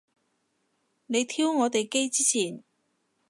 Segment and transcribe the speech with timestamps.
[1.05, 2.63] 你挑我哋機之前